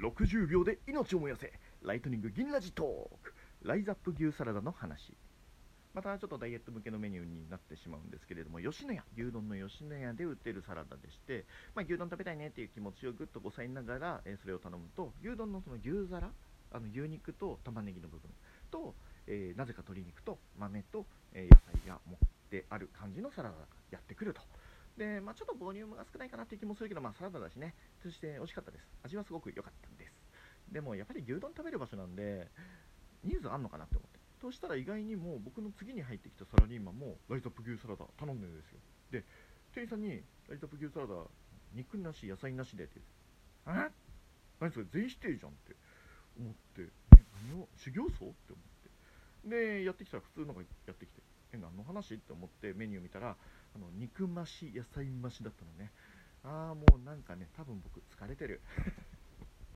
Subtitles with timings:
[0.00, 1.52] 60秒で命を燃やせ。
[1.82, 3.34] ライトニング銀ラジトーク。
[3.62, 5.12] ライザップ牛サラダの話。
[5.92, 9.02] またちょっとダイエット向けのメニューになってしまうんですけれども吉野家。
[9.16, 16.30] 牛丼の吉野家で売ってるサラダでして、まあ、牛丼食べたいねっていう気持ちをぐっと抑えながら、えーそれを頼むと牛丼のその牛皿
[16.70, 18.30] あの牛肉と玉ねぎの部分
[18.70, 18.94] と、
[19.26, 22.18] えーなぜか鶏肉と豆と、えー野菜が持っ
[22.50, 24.42] てある感じのサラダがやってくると。
[24.98, 28.84] で、まあ、ちょっとボリュームが少ないかなっていう気もするけど、まあ、サラダだしねそして美味しかったです。
[29.04, 30.12] 味はすごく良かったんです。
[30.70, 32.48] でもやっぱり牛丼食べる場所なんで
[33.24, 34.18] 人数あんのかなって思って。
[34.40, 38.78] そしたら意外にも僕の次に入ってきたサラリーマンもライトアップ牛サラダ頼んでるんですよ。
[39.10, 39.24] で
[39.72, 41.14] 店員さんにライトアップ牛サラダ
[41.72, 43.00] 肉なし野菜なしでって
[43.66, 43.92] 言ってえ？
[44.60, 45.76] 何それ全否定じゃんって。
[46.38, 46.88] 思って
[47.50, 47.68] 何を？
[47.76, 48.26] 修行僧？
[48.26, 49.48] って思って。
[49.48, 51.07] でやってきたら普通のがやってきて
[51.98, 53.36] え何の話って思ってメニュー見たら
[53.74, 55.90] あの肉増し野菜増しだったのね。
[56.44, 58.60] ああもうなんかね多分僕疲れてる。